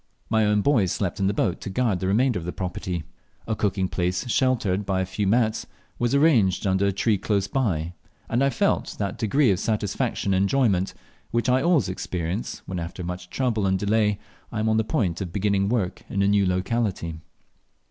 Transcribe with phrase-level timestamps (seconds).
[0.31, 3.03] My own boys slept in the boat to guard the remainder of my property;
[3.45, 5.67] a cooking place sheltered by a few mats
[5.99, 7.93] was arranged under a tree close by,
[8.27, 10.95] and I felt that degree of satisfaction and enjoyment
[11.29, 14.17] which I always experience when, after much trouble and delay,
[14.51, 17.17] I am on the point of beginning work in a new locality.